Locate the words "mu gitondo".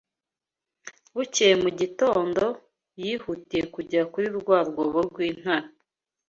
1.63-2.43